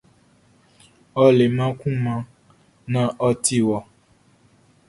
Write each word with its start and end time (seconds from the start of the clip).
Ɔ 1.21 1.23
leman 1.37 1.71
kunman 1.79 2.21
naan 2.91 3.09
ɔ 3.25 3.27
ti 3.43 3.57
wɔ. 3.67 3.77